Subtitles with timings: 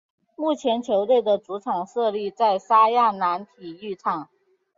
[0.35, 4.29] 目前球队的主场设立在莎亚南体育场。